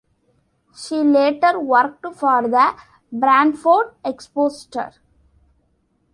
[0.75, 2.73] She later worked for the
[3.13, 4.93] "Brantford Expositor".